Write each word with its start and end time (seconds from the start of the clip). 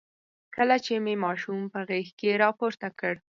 کله 0.55 0.75
چې 0.85 0.93
مې 1.03 1.15
ماشوم 1.25 1.61
په 1.73 1.79
غېږ 1.87 2.07
کې 2.19 2.39
راپورته 2.43 2.87
کړ. 2.99 3.13